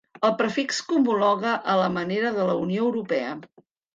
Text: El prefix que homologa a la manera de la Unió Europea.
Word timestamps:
El 0.27 0.31
prefix 0.37 0.79
que 0.87 0.95
homologa 0.99 1.51
a 1.73 1.77
la 1.81 1.91
manera 1.99 2.33
de 2.39 2.47
la 2.49 2.57
Unió 2.63 2.87
Europea. 2.89 3.37